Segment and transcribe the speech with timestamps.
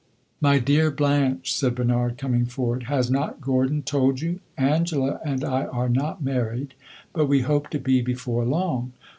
[0.41, 4.39] "My dear Blanche," said Bernard, coming forward, "has not Gordon told you?
[4.57, 6.73] Angela and I are not married,
[7.13, 8.93] but we hope to be before long.